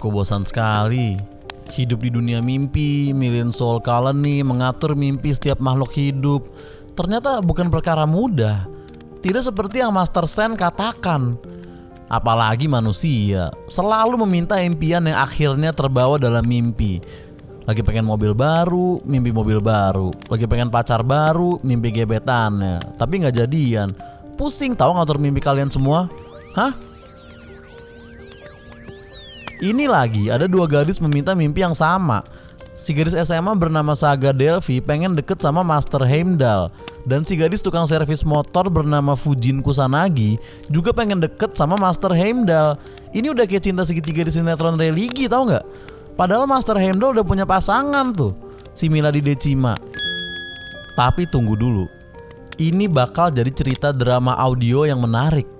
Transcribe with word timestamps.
Aku 0.00 0.08
bosan 0.08 0.48
sekali. 0.48 1.20
Hidup 1.76 2.00
di 2.00 2.08
dunia 2.08 2.40
mimpi, 2.40 3.12
milihin 3.12 3.52
soul 3.52 3.84
colony, 3.84 4.40
mengatur 4.40 4.96
mimpi 4.96 5.28
setiap 5.28 5.60
makhluk 5.60 5.92
hidup. 5.92 6.48
Ternyata 6.96 7.44
bukan 7.44 7.68
perkara 7.68 8.08
mudah. 8.08 8.64
Tidak 9.20 9.44
seperti 9.44 9.84
yang 9.84 9.92
Master 9.92 10.24
Sen 10.24 10.56
katakan. 10.56 11.36
Apalagi 12.08 12.64
manusia, 12.64 13.52
selalu 13.68 14.24
meminta 14.24 14.56
impian 14.64 15.04
yang 15.04 15.20
akhirnya 15.20 15.76
terbawa 15.76 16.16
dalam 16.16 16.48
mimpi. 16.48 17.04
Lagi 17.68 17.84
pengen 17.84 18.08
mobil 18.08 18.32
baru, 18.32 19.04
mimpi 19.04 19.36
mobil 19.36 19.60
baru. 19.60 20.08
Lagi 20.32 20.48
pengen 20.48 20.72
pacar 20.72 21.04
baru, 21.04 21.60
mimpi 21.60 21.92
gebetannya. 21.92 22.80
Tapi 22.96 23.20
nggak 23.20 23.36
jadian. 23.36 23.92
Pusing 24.40 24.72
tahu 24.72 24.96
ngatur 24.96 25.20
mimpi 25.20 25.44
kalian 25.44 25.68
semua? 25.68 26.08
Hah? 26.56 26.72
Ini 29.60 29.92
lagi 29.92 30.32
ada 30.32 30.48
dua 30.48 30.64
gadis 30.64 30.96
meminta 31.04 31.36
mimpi 31.36 31.60
yang 31.60 31.76
sama. 31.76 32.24
Si 32.72 32.96
gadis 32.96 33.12
SMA 33.12 33.52
bernama 33.52 33.92
Saga 33.92 34.32
Delvi 34.32 34.80
pengen 34.80 35.12
deket 35.12 35.36
sama 35.36 35.60
Master 35.60 36.00
Heimdall 36.00 36.72
dan 37.04 37.28
si 37.28 37.36
gadis 37.36 37.60
tukang 37.60 37.84
servis 37.84 38.24
motor 38.24 38.72
bernama 38.72 39.12
Fujin 39.12 39.60
Kusanagi 39.60 40.40
juga 40.72 40.96
pengen 40.96 41.20
deket 41.20 41.60
sama 41.60 41.76
Master 41.76 42.08
Heimdall. 42.16 42.80
Ini 43.12 43.36
udah 43.36 43.44
kayak 43.44 43.68
cinta 43.68 43.84
segitiga 43.84 44.24
di 44.24 44.32
sinetron 44.32 44.80
religi 44.80 45.28
tau 45.28 45.44
nggak? 45.44 45.64
Padahal 46.16 46.48
Master 46.48 46.80
Heimdall 46.80 47.20
udah 47.20 47.26
punya 47.28 47.44
pasangan 47.44 48.16
tuh, 48.16 48.32
si 48.72 48.88
Milady 48.88 49.20
Decima. 49.20 49.76
Tapi 50.96 51.28
tunggu 51.28 51.52
dulu, 51.52 51.84
ini 52.56 52.88
bakal 52.88 53.28
jadi 53.28 53.52
cerita 53.52 53.92
drama 53.92 54.32
audio 54.40 54.88
yang 54.88 55.04
menarik. 55.04 55.59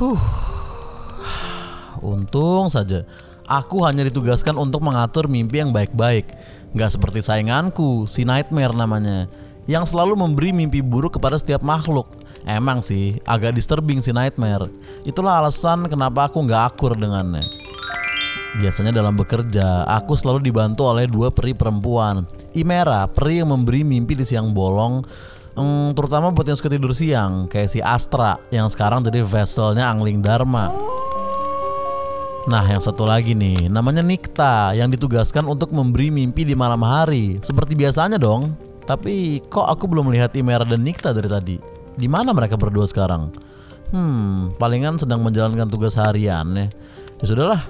Huh. 0.00 0.16
Untung 2.00 2.72
saja 2.72 3.04
aku 3.50 3.82
hanya 3.82 4.06
ditugaskan 4.06 4.54
untuk 4.54 4.80
mengatur 4.86 5.26
mimpi 5.26 5.58
yang 5.58 5.74
baik-baik. 5.74 6.30
Gak 6.70 6.94
seperti 6.94 7.18
sainganku, 7.20 8.06
si 8.06 8.22
Nightmare 8.22 8.70
namanya, 8.72 9.26
yang 9.66 9.82
selalu 9.82 10.14
memberi 10.14 10.54
mimpi 10.54 10.78
buruk 10.78 11.18
kepada 11.18 11.34
setiap 11.34 11.66
makhluk. 11.66 12.06
Emang 12.46 12.80
sih, 12.80 13.18
agak 13.26 13.58
disturbing 13.58 13.98
si 13.98 14.14
Nightmare. 14.14 14.70
Itulah 15.02 15.42
alasan 15.42 15.90
kenapa 15.90 16.30
aku 16.30 16.46
gak 16.46 16.72
akur 16.72 16.94
dengannya. 16.94 17.42
Biasanya 18.56 18.94
dalam 18.94 19.18
bekerja, 19.18 19.84
aku 19.84 20.14
selalu 20.14 20.46
dibantu 20.46 20.86
oleh 20.86 21.10
dua 21.10 21.34
peri 21.34 21.54
perempuan. 21.54 22.22
Imera, 22.54 23.06
peri 23.10 23.42
yang 23.42 23.50
memberi 23.50 23.82
mimpi 23.82 24.14
di 24.18 24.26
siang 24.26 24.50
bolong, 24.54 25.02
Hmm, 25.58 25.90
terutama 25.98 26.30
buat 26.30 26.46
yang 26.46 26.54
suka 26.54 26.70
tidur 26.70 26.94
siang 26.94 27.50
kayak 27.50 27.68
si 27.68 27.82
Astra 27.82 28.38
yang 28.54 28.70
sekarang 28.70 29.02
jadi 29.02 29.26
vesselnya 29.26 29.90
Angling 29.90 30.22
Dharma. 30.22 30.70
Nah, 32.48 32.64
yang 32.64 32.80
satu 32.80 33.04
lagi 33.04 33.36
nih, 33.36 33.68
namanya 33.68 34.00
Nikta 34.00 34.72
yang 34.72 34.88
ditugaskan 34.88 35.44
untuk 35.44 35.70
memberi 35.76 36.08
mimpi 36.08 36.42
di 36.48 36.56
malam 36.56 36.80
hari, 36.80 37.36
seperti 37.44 37.76
biasanya 37.76 38.16
dong. 38.16 38.56
Tapi 38.88 39.44
kok 39.46 39.68
aku 39.68 39.86
belum 39.86 40.08
melihat 40.08 40.32
Imera 40.34 40.64
dan 40.64 40.80
Nikta 40.80 41.12
dari 41.12 41.28
tadi? 41.28 41.56
Di 41.94 42.08
mana 42.08 42.32
mereka 42.32 42.56
berdua 42.56 42.88
sekarang? 42.88 43.30
Hmm, 43.92 44.54
palingan 44.56 44.96
sedang 44.96 45.20
menjalankan 45.20 45.68
tugas 45.68 45.98
harian 46.00 46.46
ya. 46.56 46.66
Ya 47.20 47.24
sudahlah. 47.28 47.62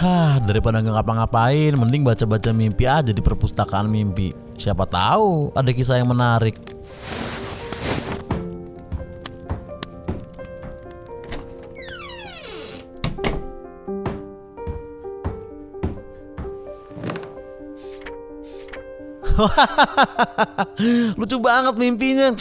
Hah, 0.00 0.40
daripada 0.40 0.80
nggak 0.80 0.96
ngapa-ngapain, 0.96 1.76
mending 1.76 2.02
baca-baca 2.02 2.50
mimpi 2.56 2.88
aja 2.88 3.12
di 3.12 3.20
perpustakaan 3.20 3.84
mimpi. 3.84 4.32
Siapa 4.60 4.84
tahu 4.84 5.56
ada 5.56 5.72
kisah 5.72 5.96
yang 5.96 6.12
menarik. 6.12 6.52
Lucu 21.16 21.40
banget 21.40 21.80
mimpinya. 21.80 22.36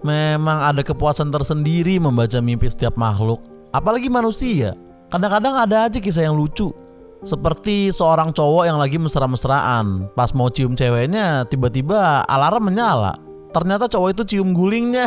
Memang 0.00 0.72
ada 0.72 0.80
kepuasan 0.80 1.28
tersendiri 1.28 2.00
membaca 2.00 2.40
mimpi 2.40 2.72
setiap 2.72 2.96
makhluk, 2.96 3.44
apalagi 3.68 4.08
manusia. 4.08 4.72
Kadang-kadang 5.12 5.68
ada 5.68 5.84
aja 5.84 6.00
kisah 6.00 6.24
yang 6.24 6.32
lucu. 6.32 6.72
Seperti 7.20 7.92
seorang 7.92 8.32
cowok 8.32 8.64
yang 8.64 8.80
lagi 8.80 8.96
mesra-mesraan. 8.96 10.08
Pas 10.16 10.32
mau 10.32 10.48
cium 10.48 10.72
ceweknya, 10.72 11.44
tiba-tiba 11.52 12.24
alarm 12.24 12.72
menyala. 12.72 13.20
Ternyata 13.52 13.92
cowok 13.92 14.08
itu 14.16 14.22
cium 14.36 14.56
gulingnya. 14.56 15.04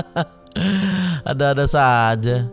Ada-ada 1.30 1.66
saja. 1.66 2.46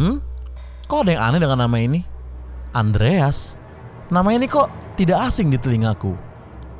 Hmm? 0.00 0.18
Kok 0.88 1.06
ada 1.06 1.10
yang 1.12 1.22
aneh 1.28 1.40
dengan 1.44 1.60
nama 1.60 1.76
ini? 1.76 2.00
Andreas. 2.72 3.60
Nama 4.08 4.26
ini 4.32 4.48
kok 4.48 4.72
tidak 4.96 5.28
asing 5.28 5.52
di 5.52 5.58
telingaku. 5.60 6.16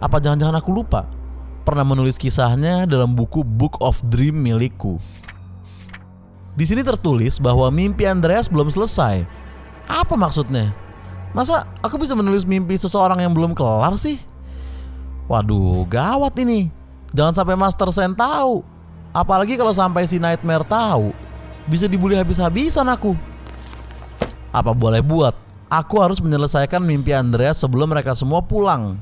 Apa 0.01 0.19
jangan-jangan 0.19 0.59
aku 0.59 0.73
lupa? 0.73 1.05
Pernah 1.63 1.85
menulis 1.85 2.17
kisahnya 2.17 2.89
dalam 2.89 3.13
buku 3.13 3.45
Book 3.45 3.77
of 3.85 4.01
Dream 4.09 4.41
milikku. 4.41 4.97
Di 6.55 6.65
sini 6.67 6.83
tertulis 6.83 7.39
bahwa 7.39 7.71
mimpi 7.71 8.05
Andreas 8.07 8.51
belum 8.51 8.71
selesai. 8.71 9.23
Apa 9.87 10.15
maksudnya? 10.19 10.75
Masa 11.31 11.67
aku 11.79 11.95
bisa 11.99 12.19
menulis 12.19 12.43
mimpi 12.43 12.75
seseorang 12.75 13.23
yang 13.23 13.31
belum 13.31 13.55
kelar 13.55 13.95
sih? 13.95 14.19
Waduh, 15.31 15.87
gawat 15.87 16.35
ini. 16.43 16.75
Jangan 17.15 17.35
sampai 17.39 17.55
Master 17.55 17.91
Sen 17.95 18.15
tahu. 18.19 18.67
Apalagi 19.15 19.55
kalau 19.55 19.71
sampai 19.71 20.07
si 20.11 20.19
Nightmare 20.19 20.67
tahu. 20.67 21.15
Bisa 21.71 21.87
dibully 21.87 22.19
habis-habisan 22.19 22.87
aku. 22.91 23.15
Apa 24.51 24.75
boleh 24.75 25.03
buat? 25.03 25.35
Aku 25.71 26.03
harus 26.03 26.19
menyelesaikan 26.19 26.83
mimpi 26.83 27.15
Andreas 27.15 27.63
sebelum 27.63 27.95
mereka 27.95 28.11
semua 28.19 28.43
pulang. 28.43 28.99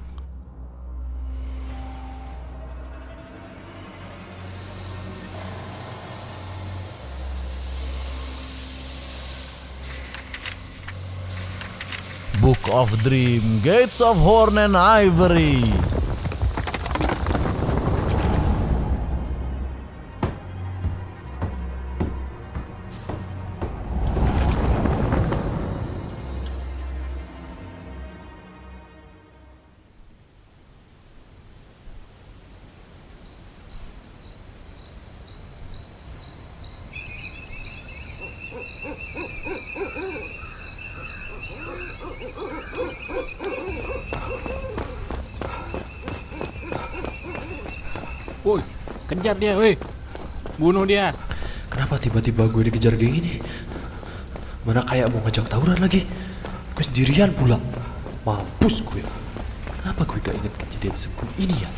Of 12.71 13.03
Dream, 13.03 13.61
Gates 13.63 14.01
of 14.01 14.17
Horn 14.17 14.59
and 14.59 14.77
Ivory. 14.77 15.63
Kejar 49.29 49.37
dia, 49.37 49.53
woi. 49.61 49.77
Bunuh 50.57 50.89
dia. 50.89 51.13
Kenapa 51.69 52.01
tiba-tiba 52.01 52.49
gue 52.49 52.65
dikejar 52.73 52.97
kayak 52.97 53.13
gini? 53.13 53.33
Mana 54.65 54.81
kayak 54.89 55.13
mau 55.13 55.21
ngajak 55.21 55.45
tawuran 55.53 55.77
lagi? 55.85 56.09
Gue 56.73 56.85
sendirian 56.89 57.37
pula. 57.37 57.61
Mampus 58.25 58.81
gue. 58.89 59.05
Kenapa 59.85 60.09
gue 60.09 60.19
gak 60.25 60.33
inget 60.41 60.55
kejadian 60.57 60.97
sebelum 60.97 61.29
ini 61.37 61.57
ya? 61.61 61.71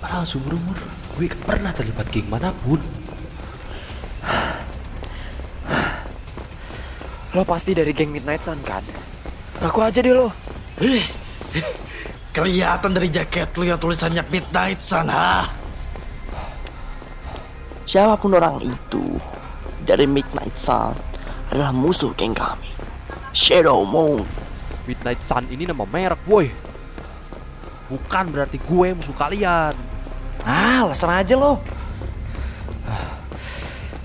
Padahal 0.00 0.24
seumur 0.24 0.56
umur 0.56 0.78
gue 1.20 1.28
gak 1.28 1.44
pernah 1.44 1.72
terlibat 1.76 2.08
geng 2.08 2.32
mana 2.32 2.48
pun. 2.64 2.80
Lo 7.36 7.44
pasti 7.44 7.76
dari 7.76 7.92
geng 7.92 8.08
Midnight 8.08 8.40
Sun 8.40 8.56
kan? 8.64 8.80
Ngaku 9.60 9.80
aja 9.84 10.00
deh 10.00 10.16
lo. 10.16 10.32
Kelihatan 12.34 12.90
dari 12.96 13.12
jaket 13.12 13.52
lu 13.60 13.68
yang 13.68 13.76
tulisannya 13.76 14.24
Midnight 14.32 14.80
Sun, 14.80 15.12
ha? 15.12 15.63
Siapa 17.94 18.18
pun 18.18 18.34
orang 18.34 18.58
itu 18.58 19.22
dari 19.86 20.02
Midnight 20.02 20.58
Sun 20.58 20.98
adalah 21.54 21.70
musuh 21.70 22.10
geng 22.18 22.34
kami. 22.34 22.66
Shadow 23.30 23.86
Moon. 23.86 24.26
Midnight 24.90 25.22
Sun 25.22 25.46
ini 25.46 25.62
nama 25.62 25.86
merek, 25.86 26.18
woi. 26.26 26.50
Bukan 27.86 28.34
berarti 28.34 28.58
gue 28.58 28.98
musuh 28.98 29.14
kalian. 29.14 29.78
Ah, 30.42 30.82
alasan 30.82 31.06
aja 31.14 31.38
lo. 31.38 31.62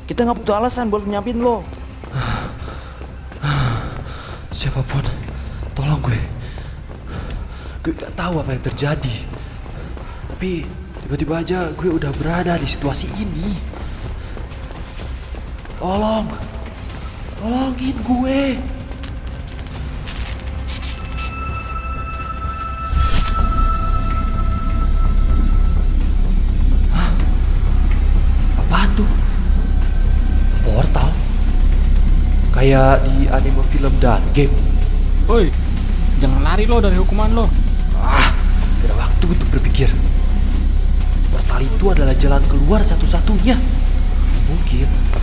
Kita 0.05 0.21
nggak 0.21 0.37
butuh 0.37 0.61
alasan 0.61 0.93
buat 0.93 1.09
nyampin 1.09 1.41
lo. 1.41 1.65
Siapa 4.53 4.85
pun, 4.85 5.01
tolong 5.73 5.97
gue. 6.05 6.13
Gue 7.81 7.89
gue 7.89 8.05
gak 8.05 8.13
tahu 8.13 8.37
apa 8.37 8.53
yang 8.53 8.61
terjadi. 8.69 9.15
Tapi 10.29 10.61
tiba-tiba 11.01 11.41
aja 11.41 11.73
gue 11.73 11.89
udah 11.89 12.13
berada 12.21 12.53
di 12.53 12.69
situasi 12.69 13.09
ini. 13.17 13.68
Tolong, 15.79 16.27
tolongin 17.39 17.95
gue. 18.03 18.59
Hah? 26.91 27.11
Apaan 28.59 28.91
tuh? 28.91 29.07
Portal? 30.67 31.09
Kayak 32.51 32.99
di 33.07 33.31
anime 33.31 33.63
film 33.71 33.95
dan 34.03 34.19
game. 34.35 34.51
Woi, 35.31 35.47
jangan 36.19 36.43
lari 36.43 36.67
lo 36.67 36.83
dari 36.83 36.99
hukuman 36.99 37.31
lo. 37.31 37.47
Ah, 37.95 38.35
tidak 38.83 38.99
waktu 38.99 39.25
untuk 39.31 39.47
berpikir. 39.55 39.87
Portal 41.31 41.63
itu 41.63 41.85
adalah 41.87 42.11
jalan 42.19 42.43
keluar 42.51 42.83
satu-satunya. 42.83 43.55
Mungkin. 44.51 45.18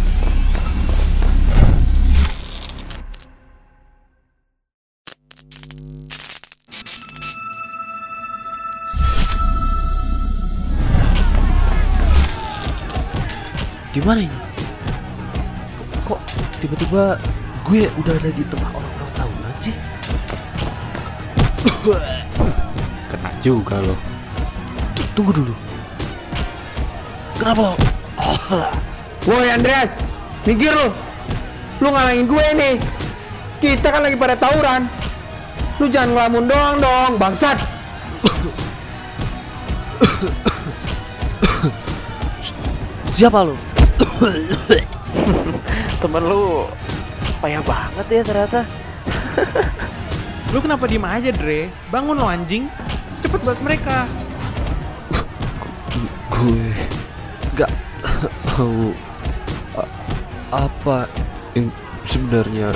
Di 13.96 14.04
mana 14.04 14.20
ini? 14.20 14.40
Kok 16.04 16.20
tiba-tiba 16.60 17.16
gue 17.64 17.88
udah 17.96 18.12
ada 18.12 18.28
di 18.28 18.44
tempat 18.44 18.68
orang-orang 18.76 19.10
tawuran 19.16 19.54
sih? 19.64 19.72
Kena 23.08 23.32
juga 23.40 23.80
lo. 23.80 23.96
Tuh, 24.92 25.06
tunggu 25.16 25.32
dulu. 25.32 25.56
Kenapa 27.40 27.72
lo? 27.72 27.80
Woi 29.32 29.48
Andreas, 29.48 30.04
minggir 30.44 30.76
lu. 30.76 30.92
Lu 31.80 31.88
ngalangin 31.88 32.28
gue 32.28 32.46
nih. 32.52 32.76
Kita 33.64 33.96
kan 33.96 34.04
lagi 34.04 34.20
pada 34.20 34.36
tawuran. 34.36 34.84
Lu 35.80 35.88
jangan 35.88 36.12
ngelamun 36.12 36.44
doang 36.44 36.76
dong, 36.84 37.16
bangsat. 37.16 37.56
Siapa 43.16 43.40
lo? 43.40 43.75
Temen 46.00 46.22
lu 46.24 46.64
payah 47.40 47.62
banget 47.62 48.06
ya 48.08 48.22
ternyata. 48.24 48.60
Lu 50.54 50.62
kenapa 50.62 50.86
diem 50.86 51.04
aja, 51.04 51.30
Dre? 51.34 51.68
Bangun 51.90 52.16
lo 52.16 52.26
anjing. 52.30 52.70
Cepet 53.20 53.40
bahas 53.42 53.60
mereka. 53.60 54.06
Gue 56.30 56.70
gak 57.58 57.72
tahu 58.54 58.94
a- 59.74 59.92
apa 60.54 61.10
yang 61.58 61.68
sebenarnya 62.06 62.70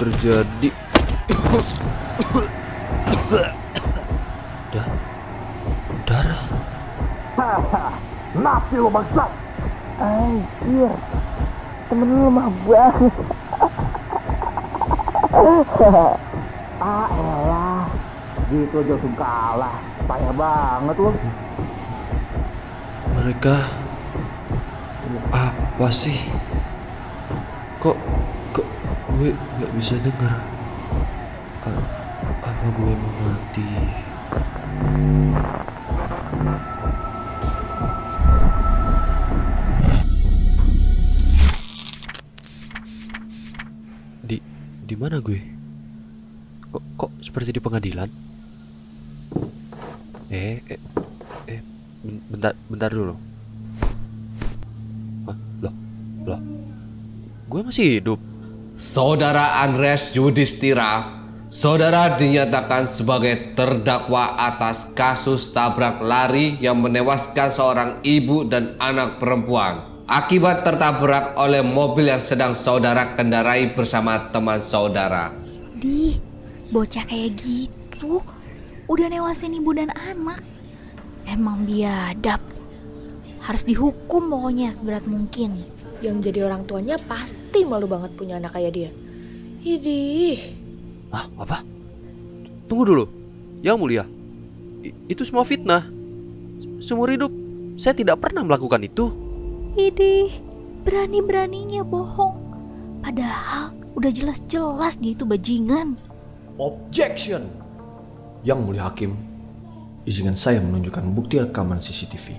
terjadi. 0.00 0.70
Da 4.72 4.82
darah. 6.08 6.42
Nafi 8.34 8.76
lo 8.80 8.88
bangsat. 8.90 9.43
Anjir. 9.98 10.90
Temen 11.86 12.08
lu 12.10 12.26
mah 12.32 12.48
banget. 12.66 13.14
ah 16.82 17.06
elah. 17.10 17.86
Gitu 18.50 18.74
aja 18.82 18.92
langsung 18.98 19.14
kalah. 19.14 19.76
Payah 20.10 20.34
banget 20.34 20.96
lu. 20.98 21.10
Mereka 23.14 23.56
apa 25.30 25.88
sih? 25.94 26.18
Kok 27.78 27.96
kok 28.50 28.66
gue 29.18 29.30
nggak 29.30 29.72
bisa 29.78 29.94
dengar? 30.02 30.42
Apa 32.42 32.66
gue 32.74 32.92
mau 32.98 33.12
mati? 33.22 33.68
Di 44.84 45.00
mana 45.00 45.16
gue? 45.16 45.40
Kok 46.68 46.84
kok 47.00 47.10
seperti 47.24 47.56
di 47.56 47.60
pengadilan? 47.64 48.10
Eh, 50.28 50.60
eh, 50.60 50.80
eh, 51.48 51.60
ben- 52.04 52.24
bentar, 52.28 52.52
bentar 52.68 52.90
dulu. 52.92 53.16
Hah? 55.24 55.36
Loh, 55.64 55.74
loh. 56.28 56.40
Gue 57.48 57.60
masih 57.64 57.96
hidup. 57.96 58.20
Saudara 58.76 59.64
Andreas 59.64 60.12
Yudhistira, 60.12 61.24
saudara 61.48 62.20
dinyatakan 62.20 62.84
sebagai 62.84 63.56
terdakwa 63.56 64.36
atas 64.36 64.92
kasus 64.92 65.48
tabrak 65.56 66.04
lari 66.04 66.60
yang 66.60 66.76
menewaskan 66.76 67.48
seorang 67.48 67.90
ibu 68.04 68.44
dan 68.44 68.76
anak 68.76 69.16
perempuan 69.16 69.93
akibat 70.04 70.64
tertabrak 70.64 71.36
oleh 71.40 71.64
mobil 71.64 72.12
yang 72.12 72.20
sedang 72.20 72.52
saudara 72.52 73.16
kendarai 73.16 73.72
bersama 73.72 74.28
teman 74.28 74.60
saudara. 74.60 75.32
Di, 75.74 76.16
bocah 76.68 77.04
kayak 77.04 77.36
gitu 77.40 78.20
udah 78.84 79.06
newasin 79.08 79.56
ibu 79.56 79.72
dan 79.72 79.92
anak. 79.96 80.40
Emang 81.24 81.64
biadab. 81.64 82.40
Harus 83.40 83.64
dihukum 83.64 84.28
pokoknya 84.28 84.72
seberat 84.72 85.04
mungkin. 85.08 85.56
Yang 86.04 86.32
jadi 86.32 86.48
orang 86.48 86.68
tuanya 86.68 87.00
pasti 87.00 87.64
malu 87.64 87.88
banget 87.88 88.12
punya 88.12 88.36
anak 88.36 88.52
kayak 88.52 88.72
dia. 88.76 88.90
Idih. 89.64 90.36
Ah, 91.08 91.24
apa? 91.40 91.64
Tunggu 92.68 92.84
dulu. 92.84 93.04
Yang 93.64 93.76
mulia. 93.80 94.04
i- 94.84 94.92
itu 95.08 95.24
semua 95.24 95.48
fitnah. 95.48 95.88
Se- 96.60 96.92
Seumur 96.92 97.08
hidup 97.08 97.32
saya 97.80 97.96
tidak 97.96 98.20
pernah 98.20 98.44
melakukan 98.44 98.84
itu. 98.84 99.23
Idih, 99.74 100.30
berani-beraninya 100.86 101.82
bohong. 101.82 102.38
Padahal 103.02 103.74
udah 103.98 104.10
jelas-jelas 104.14 104.94
dia 105.02 105.18
itu 105.18 105.26
bajingan. 105.26 105.98
Objection! 106.62 107.50
Yang 108.46 108.58
mulia 108.62 108.86
hakim, 108.86 109.18
izinkan 110.06 110.38
saya 110.38 110.62
menunjukkan 110.62 111.10
bukti 111.10 111.42
rekaman 111.42 111.82
CCTV 111.82 112.38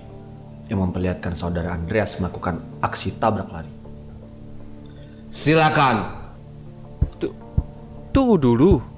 yang 0.72 0.80
memperlihatkan 0.80 1.36
saudara 1.36 1.76
Andreas 1.76 2.16
melakukan 2.16 2.56
aksi 2.80 3.20
tabrak 3.20 3.52
lari. 3.52 3.72
Silakan. 5.28 6.24
Tunggu 8.16 8.40
dulu. 8.40 8.95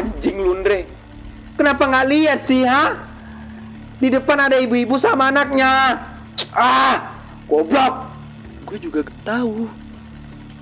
Anjing 0.00 0.40
Lundre. 0.40 0.88
Kenapa 1.60 1.84
nggak 1.84 2.08
lihat 2.08 2.40
sih, 2.48 2.64
ha? 2.64 2.96
Di 4.00 4.08
depan 4.08 4.48
ada 4.48 4.56
ibu-ibu 4.56 4.96
sama 4.96 5.28
anaknya. 5.28 6.00
Ah, 6.56 7.20
goblok. 7.44 8.08
Gue 8.64 8.80
juga 8.80 9.04
gak 9.04 9.20
tahu. 9.28 9.68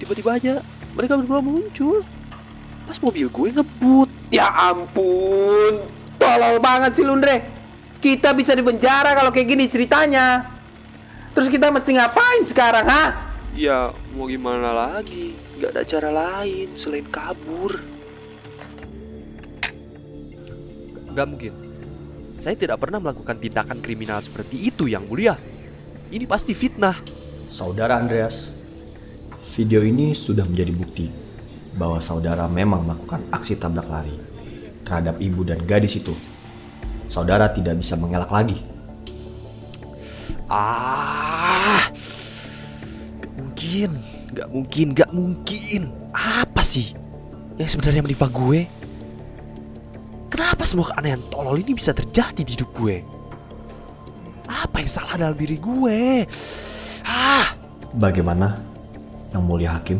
Tiba-tiba 0.03 0.31
aja 0.35 0.55
mereka 0.99 1.15
berdua 1.23 1.39
muncul. 1.39 2.03
Pas 2.91 2.99
mobil 2.99 3.31
gue 3.31 3.49
ngebut. 3.55 4.11
Ya 4.35 4.51
ampun. 4.51 5.87
Tolol 6.19 6.59
banget 6.59 6.99
sih 6.99 7.07
Lundre. 7.07 7.47
Kita 8.03 8.35
bisa 8.35 8.59
dipenjara 8.59 9.15
kalau 9.15 9.31
kayak 9.31 9.55
gini 9.55 9.71
ceritanya. 9.71 10.51
Terus 11.31 11.47
kita 11.47 11.71
mesti 11.71 11.95
ngapain 11.95 12.43
sekarang, 12.51 12.87
ha? 12.91 13.05
Ya 13.55 13.95
mau 14.19 14.27
gimana 14.27 14.75
lagi? 14.75 15.39
Gak 15.63 15.79
ada 15.79 15.83
cara 15.87 16.11
lain 16.11 16.75
selain 16.83 17.07
kabur. 17.07 17.98
Gak 21.19 21.27
mungkin. 21.27 21.51
Saya 22.39 22.55
tidak 22.55 22.79
pernah 22.79 23.03
melakukan 23.03 23.43
tindakan 23.43 23.83
kriminal 23.83 24.23
seperti 24.23 24.71
itu 24.71 24.87
yang 24.87 25.03
mulia. 25.11 25.35
Ini 26.15 26.23
pasti 26.31 26.55
fitnah. 26.55 26.95
Saudara 27.51 27.99
Andreas, 27.99 28.55
video 29.59 29.83
ini 29.83 30.15
sudah 30.15 30.47
menjadi 30.47 30.71
bukti 30.71 31.11
bahwa 31.75 31.99
saudara 31.99 32.47
memang 32.47 32.87
melakukan 32.87 33.27
aksi 33.35 33.59
tabrak 33.59 33.91
lari 33.91 34.15
terhadap 34.87 35.19
ibu 35.19 35.43
dan 35.43 35.59
gadis 35.67 35.99
itu. 35.99 36.15
Saudara 37.11 37.51
tidak 37.51 37.83
bisa 37.83 37.99
mengelak 37.99 38.31
lagi. 38.31 38.63
Ah, 40.47 41.91
gak 43.19 43.33
mungkin, 43.35 43.91
gak 44.31 44.49
mungkin, 44.55 44.87
gak 44.95 45.11
mungkin. 45.11 45.83
Apa 46.15 46.63
sih 46.63 46.95
yang 47.59 47.67
sebenarnya 47.67 48.07
menimpa 48.07 48.31
gue? 48.31 48.78
Kenapa 50.39 50.63
semua 50.63 50.87
keanehan 50.95 51.19
tolol 51.35 51.59
ini 51.59 51.75
bisa 51.75 51.91
terjadi 51.91 52.47
di 52.47 52.55
hidup 52.55 52.71
gue? 52.79 53.03
Apa 54.47 54.79
yang 54.79 54.87
salah 54.87 55.19
dalam 55.19 55.35
diri 55.35 55.59
gue? 55.59 56.23
Ah, 57.03 57.59
Bagaimana, 57.91 58.55
Yang 59.35 59.43
Mulia 59.43 59.75
Hakim? 59.75 59.99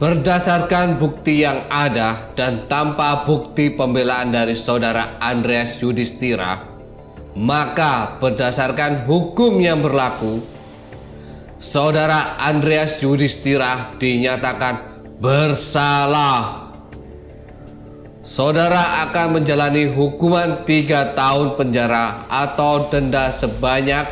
Berdasarkan 0.00 0.96
bukti 0.96 1.44
yang 1.44 1.68
ada 1.68 2.32
dan 2.32 2.64
tanpa 2.64 3.28
bukti 3.28 3.68
pembelaan 3.68 4.32
dari 4.32 4.56
saudara 4.56 5.20
Andreas 5.20 5.76
Yudhistira, 5.84 6.56
maka 7.36 8.16
berdasarkan 8.16 9.04
hukum 9.04 9.60
yang 9.60 9.84
berlaku, 9.84 10.40
saudara 11.60 12.40
Andreas 12.40 12.96
Yudhistira 13.04 13.92
dinyatakan 14.00 15.04
bersalah. 15.20 16.67
Saudara 18.38 19.02
akan 19.02 19.42
menjalani 19.42 19.90
hukuman 19.90 20.62
tiga 20.62 21.10
tahun 21.10 21.58
penjara 21.58 22.22
atau 22.30 22.86
denda 22.86 23.34
sebanyak 23.34 24.06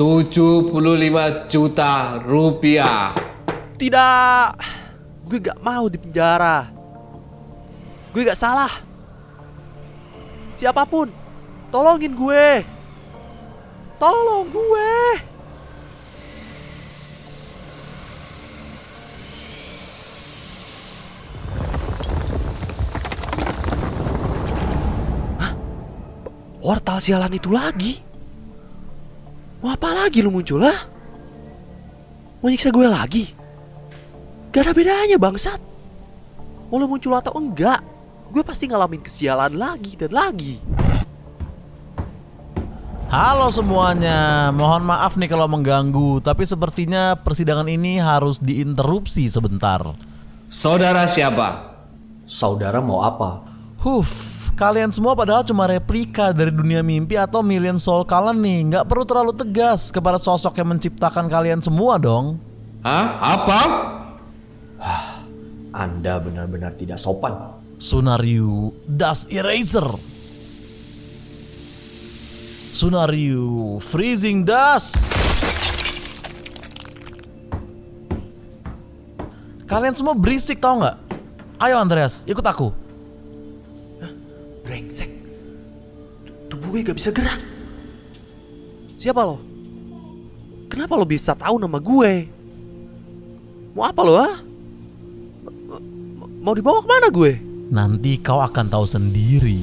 75 0.00 0.80
juta 1.44 2.24
rupiah. 2.24 3.12
tidak. 3.76 4.56
Gue 5.28 5.44
gak 5.44 5.60
mau 5.60 5.92
di 5.92 6.00
penjara. 6.00 6.72
Gue 8.16 8.24
gak 8.24 8.40
salah. 8.40 8.80
Siapa 10.56 10.88
pun, 10.88 11.12
tolongin 11.68 12.16
gue. 12.16 12.64
Tolong 14.00 14.48
gue. 14.48 15.20
Portal 26.60 27.00
sialan 27.00 27.32
itu 27.32 27.48
lagi? 27.48 27.96
Mau 29.64 29.72
apa 29.72 29.92
lagi 29.92 30.20
lu 30.20 30.32
muncul, 30.32 30.60
ha? 30.64 30.76
Mau 32.40 32.48
nyiksa 32.48 32.72
gue 32.72 32.86
lagi? 32.88 33.24
Gak 34.50 34.66
ada 34.66 34.72
bedanya 34.74 35.14
bangsat 35.14 35.60
Mau 36.68 36.76
lu 36.80 36.90
muncul 36.90 37.14
atau 37.14 37.30
enggak 37.38 37.78
Gue 38.34 38.42
pasti 38.42 38.66
ngalamin 38.66 38.98
kesialan 38.98 39.54
lagi 39.54 39.94
dan 39.94 40.10
lagi 40.10 40.58
Halo 43.10 43.50
semuanya, 43.50 44.54
mohon 44.54 44.86
maaf 44.86 45.18
nih 45.18 45.26
kalau 45.26 45.50
mengganggu, 45.50 46.22
tapi 46.22 46.46
sepertinya 46.46 47.18
persidangan 47.18 47.66
ini 47.66 47.98
harus 47.98 48.38
diinterupsi 48.38 49.26
sebentar. 49.26 49.82
Saudara 50.46 51.10
siapa? 51.10 51.74
Saudara 52.30 52.78
mau 52.78 53.02
apa? 53.02 53.42
Huf, 53.82 54.39
kalian 54.60 54.92
semua 54.92 55.16
padahal 55.16 55.40
cuma 55.40 55.64
replika 55.64 56.36
dari 56.36 56.52
dunia 56.52 56.84
mimpi 56.84 57.16
atau 57.16 57.40
Million 57.40 57.80
Soul 57.80 58.04
Colony. 58.04 58.68
Nggak 58.68 58.84
perlu 58.84 59.08
terlalu 59.08 59.32
tegas 59.32 59.88
kepada 59.88 60.20
sosok 60.20 60.52
yang 60.60 60.76
menciptakan 60.76 61.32
kalian 61.32 61.64
semua 61.64 61.96
dong. 61.96 62.36
Hah? 62.84 63.40
Apa? 63.40 63.60
Anda 65.72 66.20
benar-benar 66.20 66.76
tidak 66.76 67.00
sopan. 67.00 67.56
Sunaryu 67.80 68.76
Das 68.84 69.24
Eraser. 69.32 69.88
Sunaryu 72.76 73.80
Freezing 73.80 74.44
Das. 74.44 75.08
Kalian 79.64 79.96
semua 79.96 80.12
berisik 80.12 80.60
tau 80.60 80.84
nggak? 80.84 80.96
Ayo 81.56 81.80
Andreas, 81.80 82.28
ikut 82.28 82.44
aku. 82.44 82.89
Brengsek 84.70 85.10
Tubuh 86.46 86.70
gue 86.70 86.86
gak 86.86 86.94
bisa 86.94 87.10
gerak 87.10 87.42
Siapa 89.00 89.26
lo? 89.26 89.40
Kenapa 90.70 90.94
lo 90.94 91.08
bisa 91.08 91.32
tahu 91.34 91.56
nama 91.56 91.80
gue? 91.80 92.28
Mau 93.72 93.80
apa 93.80 94.00
lo 94.04 94.14
ah? 94.14 94.36
Mau 96.44 96.52
dibawa 96.52 96.84
ke 96.84 96.88
mana 96.88 97.08
gue? 97.08 97.32
Nanti 97.72 98.20
kau 98.20 98.44
akan 98.44 98.68
tahu 98.68 98.84
sendiri. 98.84 99.56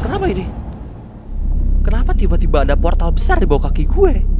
Kenapa 0.00 0.26
ini? 0.32 0.48
Kenapa 1.84 2.16
tiba-tiba 2.16 2.64
ada 2.64 2.72
portal 2.72 3.12
besar 3.12 3.36
di 3.36 3.44
bawah 3.44 3.68
kaki 3.68 3.84
gue? 3.84 4.39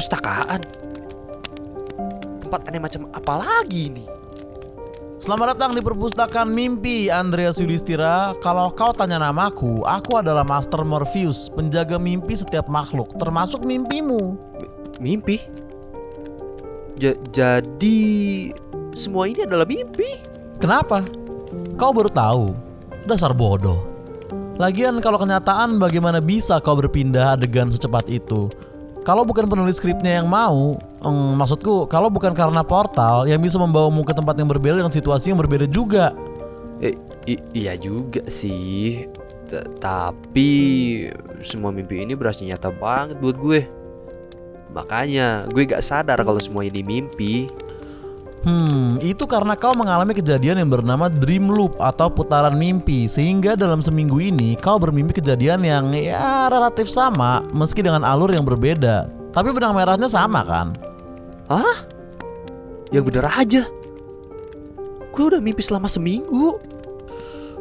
Perpustakaan? 0.00 0.64
Tempat 2.40 2.72
aneh 2.72 2.80
macam 2.80 3.12
apa 3.12 3.36
lagi 3.36 3.92
ini? 3.92 4.08
Selamat 5.20 5.52
datang 5.52 5.76
di 5.76 5.84
perpustakaan 5.84 6.48
mimpi 6.48 7.12
Andreas 7.12 7.60
Yudhistira 7.60 8.32
Kalau 8.40 8.72
kau 8.72 8.96
tanya 8.96 9.20
namaku, 9.20 9.84
aku 9.84 10.16
adalah 10.16 10.40
Master 10.48 10.88
Morpheus 10.88 11.52
Penjaga 11.52 12.00
mimpi 12.00 12.32
setiap 12.32 12.64
makhluk, 12.72 13.12
termasuk 13.20 13.60
mimpimu 13.60 14.40
Mimpi? 15.04 15.36
Ja- 16.96 17.20
jadi 17.28 18.00
semua 18.96 19.28
ini 19.28 19.44
adalah 19.44 19.68
mimpi? 19.68 20.16
Kenapa? 20.56 21.04
Kau 21.76 21.92
baru 21.92 22.08
tahu? 22.08 22.56
Dasar 23.04 23.36
bodoh 23.36 23.84
Lagian 24.56 24.96
kalau 25.04 25.20
kenyataan 25.20 25.76
bagaimana 25.76 26.24
bisa 26.24 26.56
kau 26.64 26.72
berpindah 26.72 27.36
adegan 27.36 27.68
secepat 27.68 28.08
itu 28.08 28.48
Kalau 29.00 29.24
bukan 29.24 29.48
penulis 29.48 29.80
skripnya 29.80 30.20
yang 30.20 30.28
mau 30.28 30.76
Maksudku, 31.34 31.88
kalau 31.88 32.12
bukan 32.12 32.36
karena 32.36 32.60
portal 32.60 33.24
yang 33.24 33.40
bisa 33.40 33.56
membawamu 33.56 34.04
ke 34.04 34.12
tempat 34.12 34.36
yang 34.36 34.44
berbeda 34.44 34.76
dengan 34.76 34.92
situasi 34.92 35.32
yang 35.32 35.40
berbeda 35.40 35.64
juga 35.64 36.12
Eh, 36.80 36.96
i- 37.28 37.44
iya 37.52 37.76
juga 37.76 38.24
sih. 38.28 39.04
T- 39.48 39.68
tapi 39.80 40.50
semua 41.44 41.68
mimpi 41.68 42.00
ini 42.00 42.16
berasa 42.16 42.40
nyata 42.40 42.72
banget 42.72 43.20
buat 43.20 43.36
gue. 43.36 43.60
Makanya 44.72 45.44
gue 45.50 45.68
gak 45.68 45.84
sadar 45.84 46.24
kalau 46.24 46.40
semua 46.40 46.64
ini 46.64 46.80
mimpi. 46.80 47.52
Hmm, 48.40 48.96
itu 49.04 49.28
karena 49.28 49.52
kau 49.52 49.76
mengalami 49.76 50.16
kejadian 50.16 50.64
yang 50.64 50.72
bernama 50.72 51.12
dream 51.12 51.52
loop 51.52 51.76
atau 51.76 52.08
putaran 52.08 52.56
mimpi 52.56 53.04
Sehingga 53.04 53.52
dalam 53.52 53.84
seminggu 53.84 54.16
ini 54.16 54.56
kau 54.56 54.80
bermimpi 54.80 55.20
kejadian 55.20 55.60
yang 55.60 55.92
ya 55.92 56.48
relatif 56.48 56.88
sama 56.88 57.44
meski 57.52 57.84
dengan 57.84 58.00
alur 58.00 58.32
yang 58.32 58.48
berbeda 58.48 59.12
Tapi 59.36 59.52
benang 59.52 59.76
merahnya 59.76 60.08
sama 60.08 60.40
kan? 60.48 60.72
Hah? 61.52 61.84
Yang 62.88 63.04
bener 63.12 63.26
aja. 63.28 63.62
Gue 65.12 65.24
udah 65.36 65.42
mimpi 65.44 65.60
selama 65.60 65.84
seminggu. 65.84 66.56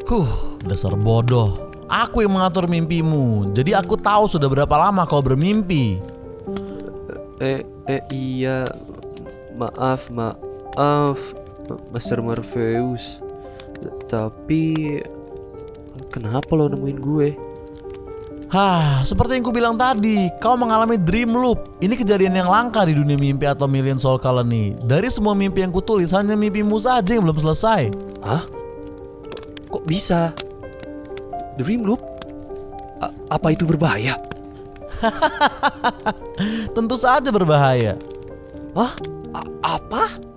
Huh, 0.07 0.57
dasar 0.65 0.95
bodoh 0.97 1.69
Aku 1.85 2.25
yang 2.25 2.33
mengatur 2.33 2.65
mimpimu 2.65 3.53
Jadi 3.53 3.77
aku 3.77 3.93
tahu 3.93 4.25
sudah 4.25 4.49
berapa 4.49 4.73
lama 4.73 5.05
kau 5.05 5.21
bermimpi 5.21 6.01
Eh, 7.39 7.63
eh 7.87 8.03
iya. 8.11 8.67
Maaf, 9.55 10.11
maaf. 10.11 10.48
Master 11.93 12.19
Morpheus. 12.21 13.21
Tapi 14.09 14.99
kenapa 16.09 16.51
lo 16.57 16.67
nemuin 16.67 16.99
gue? 16.99 17.29
Hah, 18.49 19.05
seperti 19.05 19.37
yang 19.37 19.45
ku 19.45 19.53
bilang 19.53 19.77
tadi, 19.77 20.25
kau 20.41 20.57
mengalami 20.57 20.97
dream 20.97 21.37
loop. 21.37 21.77
Ini 21.85 21.93
kejadian 21.93 22.33
yang 22.33 22.49
langka 22.49 22.81
di 22.81 22.97
dunia 22.97 23.13
mimpi 23.13 23.45
atau 23.45 23.69
Million 23.69 24.01
Soul 24.01 24.17
Colony. 24.17 24.73
Dari 24.73 25.05
semua 25.13 25.37
mimpi 25.37 25.61
yang 25.61 25.69
kutulis, 25.69 26.09
hanya 26.17 26.33
mimpimu 26.33 26.81
saja 26.81 27.13
yang 27.13 27.29
belum 27.29 27.37
selesai. 27.37 27.93
Hah? 28.25 28.41
Kok 29.69 29.85
bisa? 29.85 30.33
Dream 31.61 31.85
loop? 31.85 32.01
A- 33.05 33.13
apa 33.29 33.53
itu 33.53 33.69
berbahaya? 33.69 34.17
Tentu 36.75 36.97
saja 36.97 37.29
berbahaya. 37.29 38.01
Hah? 38.73 38.97
A- 39.29 39.77
apa? 39.77 40.28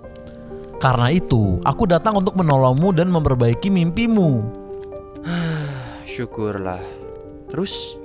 Karena 0.83 1.15
itu, 1.15 1.63
aku 1.63 1.87
datang 1.87 2.19
untuk 2.19 2.35
menolongmu 2.35 2.91
dan 2.91 3.07
memperbaiki 3.07 3.71
mimpimu. 3.71 4.43
Syukurlah. 6.13 6.83
Terus 7.47 8.03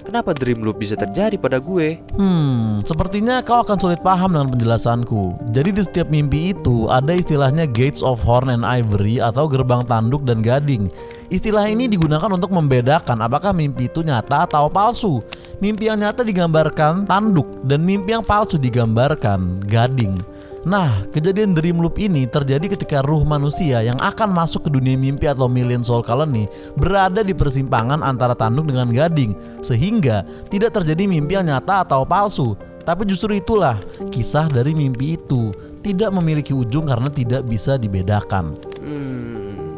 Kenapa 0.00 0.32
dream 0.34 0.64
loop 0.64 0.80
bisa 0.80 0.96
terjadi 0.98 1.36
pada 1.38 1.62
gue? 1.62 2.00
Hmm, 2.18 2.82
sepertinya 2.82 3.44
kau 3.46 3.62
akan 3.62 3.78
sulit 3.78 4.00
paham 4.00 4.32
dengan 4.34 4.48
penjelasanku. 4.50 5.38
Jadi 5.54 5.70
di 5.76 5.82
setiap 5.86 6.10
mimpi 6.10 6.56
itu 6.56 6.90
ada 6.90 7.14
istilahnya 7.14 7.68
Gates 7.68 8.02
of 8.02 8.18
Horn 8.24 8.50
and 8.50 8.66
Ivory 8.66 9.22
atau 9.22 9.46
gerbang 9.46 9.84
tanduk 9.86 10.26
dan 10.26 10.42
gading. 10.42 10.88
Istilah 11.30 11.68
ini 11.70 11.86
digunakan 11.86 12.26
untuk 12.26 12.50
membedakan 12.50 13.22
apakah 13.22 13.54
mimpi 13.54 13.86
itu 13.86 14.02
nyata 14.02 14.50
atau 14.50 14.66
palsu. 14.66 15.22
Mimpi 15.62 15.86
yang 15.86 16.02
nyata 16.02 16.26
digambarkan 16.26 17.06
tanduk 17.06 17.46
dan 17.62 17.84
mimpi 17.84 18.10
yang 18.16 18.26
palsu 18.26 18.58
digambarkan 18.58 19.62
gading. 19.68 20.16
Nah, 20.60 21.08
kejadian 21.08 21.56
dream 21.56 21.80
loop 21.80 21.96
ini 21.96 22.28
terjadi 22.28 22.76
ketika 22.76 23.00
ruh 23.00 23.24
manusia 23.24 23.80
yang 23.80 23.96
akan 23.96 24.28
masuk 24.28 24.68
ke 24.68 24.70
dunia 24.76 24.92
mimpi 24.92 25.24
atau 25.24 25.48
million 25.48 25.80
soul 25.80 26.04
colony 26.04 26.44
berada 26.76 27.24
di 27.24 27.32
persimpangan 27.32 28.04
antara 28.04 28.36
tanduk 28.36 28.68
dengan 28.68 28.92
gading, 28.92 29.32
sehingga 29.64 30.20
tidak 30.52 30.76
terjadi 30.76 31.08
mimpi 31.08 31.40
yang 31.40 31.48
nyata 31.48 31.88
atau 31.88 32.04
palsu. 32.04 32.60
Tapi 32.84 33.08
justru 33.08 33.40
itulah 33.40 33.80
kisah 34.12 34.52
dari 34.52 34.76
mimpi 34.76 35.16
itu 35.16 35.48
tidak 35.80 36.12
memiliki 36.12 36.52
ujung 36.52 36.84
karena 36.84 37.08
tidak 37.08 37.48
bisa 37.48 37.80
dibedakan. 37.80 38.52
Hmm, 38.84 39.72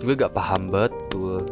gue 0.00 0.14
gak 0.16 0.32
paham 0.32 0.72
betul. 0.72 1.44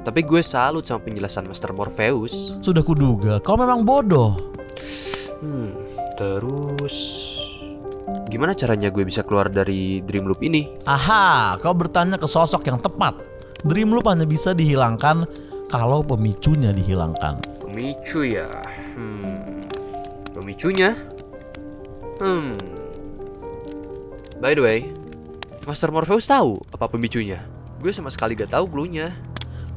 Tapi 0.00 0.24
gue 0.24 0.40
salut 0.40 0.86
sama 0.86 1.04
penjelasan 1.04 1.44
Master 1.44 1.76
Morpheus. 1.76 2.56
Sudah 2.64 2.80
kuduga, 2.80 3.36
kau 3.42 3.58
memang 3.60 3.84
bodoh. 3.84 4.38
Hmm, 5.42 5.74
terus 6.14 7.25
gimana 8.30 8.52
caranya 8.54 8.90
gue 8.90 9.02
bisa 9.06 9.22
keluar 9.26 9.50
dari 9.50 10.02
dream 10.02 10.26
loop 10.26 10.42
ini? 10.42 10.74
Aha, 10.86 11.56
kau 11.58 11.74
bertanya 11.74 12.18
ke 12.18 12.26
sosok 12.26 12.66
yang 12.66 12.78
tepat. 12.78 13.18
Dream 13.66 13.90
loop 13.94 14.06
hanya 14.06 14.28
bisa 14.28 14.54
dihilangkan 14.54 15.26
kalau 15.66 16.02
pemicunya 16.02 16.70
dihilangkan. 16.70 17.42
Pemicu 17.62 18.22
ya. 18.22 18.46
Hmm. 18.94 19.66
Pemicunya? 20.30 20.94
Hmm. 22.22 22.54
By 24.36 24.52
the 24.52 24.62
way, 24.62 24.78
Master 25.64 25.90
Morpheus 25.90 26.28
tahu 26.28 26.60
apa 26.70 26.86
pemicunya? 26.86 27.42
Gue 27.80 27.90
sama 27.90 28.12
sekali 28.12 28.36
gak 28.36 28.54
tahu 28.54 28.68
clue-nya. 28.70 29.16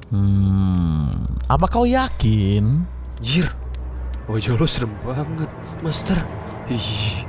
Hmm, 0.10 1.10
apa 1.46 1.66
kau 1.70 1.86
yakin? 1.86 2.82
Jir, 3.22 3.50
wajah 4.26 4.58
lo 4.58 4.66
serem 4.66 4.94
banget, 5.06 5.50
Master. 5.86 6.18
Ih. 6.70 7.29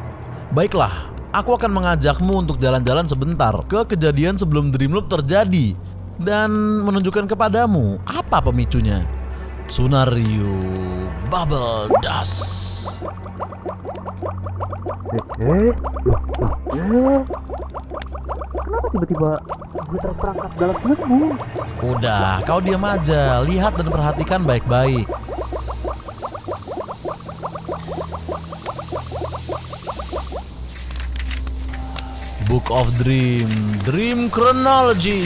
Baiklah, 0.50 1.14
aku 1.30 1.54
akan 1.54 1.70
mengajakmu 1.70 2.42
untuk 2.42 2.58
jalan-jalan 2.58 3.06
sebentar 3.06 3.54
ke 3.70 3.94
kejadian 3.94 4.34
sebelum 4.34 4.74
dream 4.74 4.90
loop 4.90 5.06
terjadi 5.06 5.78
dan 6.18 6.50
menunjukkan 6.82 7.30
kepadamu 7.30 8.02
apa 8.02 8.42
pemicunya. 8.42 9.06
Sunario 9.70 10.50
Bubble 11.30 11.86
Dust. 12.02 12.98
Kenapa 18.58 18.86
tiba-tiba 18.90 19.30
gue 19.86 19.98
terperangkap 20.02 20.50
dalam 20.58 20.76
filmmu? 20.82 21.30
Udah, 21.94 22.42
kau 22.42 22.58
diam 22.58 22.82
aja, 22.82 23.38
lihat 23.46 23.78
dan 23.78 23.86
perhatikan 23.86 24.42
baik-baik. 24.42 25.06
Book 32.50 32.68
of 32.72 32.90
Dream, 32.98 33.46
Dream 33.86 34.28
Chronology. 34.28 35.22